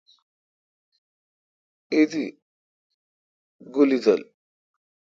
ایتی 1.93 2.25
گولی 3.73 3.97
تل۔ 4.03 4.21